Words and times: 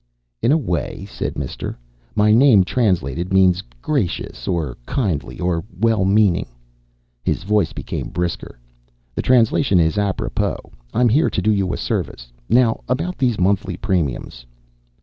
"In 0.41 0.51
a 0.51 0.57
way," 0.57 1.05
said 1.07 1.37
Mister. 1.37 1.77
"My 2.15 2.31
name, 2.33 2.63
translated, 2.63 3.31
means 3.31 3.61
gracious 3.83 4.47
or 4.47 4.75
kindly 4.87 5.39
or 5.39 5.63
well 5.79 6.05
meaning." 6.05 6.47
His 7.21 7.43
voice 7.43 7.71
became 7.71 8.09
brisker. 8.09 8.57
"The 9.13 9.21
translation 9.21 9.79
is 9.79 9.99
apropos. 9.99 10.71
I'm 10.91 11.09
here 11.09 11.29
to 11.29 11.39
do 11.43 11.51
you 11.51 11.71
a 11.71 11.77
service. 11.77 12.33
Now, 12.49 12.81
about 12.89 13.19
these 13.19 13.39
monthly 13.39 13.77
premiums 13.77 14.43